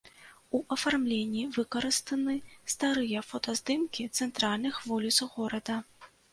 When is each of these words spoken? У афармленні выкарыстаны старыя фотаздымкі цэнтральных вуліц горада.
У 0.59 0.61
афармленні 0.75 1.43
выкарыстаны 1.57 2.35
старыя 2.75 3.19
фотаздымкі 3.29 4.09
цэнтральных 4.17 4.83
вуліц 4.89 5.17
горада. 5.39 5.81